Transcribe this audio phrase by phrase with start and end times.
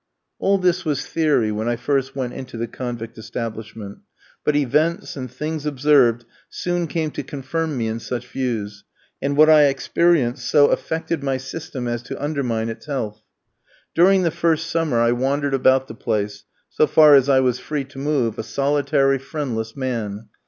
[0.39, 3.99] All this was theory when I first went into the convict establishment,
[4.43, 8.83] but events, and things observed, soon came to confirm me in such views,
[9.21, 13.21] and what I experienced so affected my system as to undermine its health.
[13.93, 17.83] During the first summer I wandered about the place, so far as I was free
[17.83, 20.29] to move, a solitary, friendless man.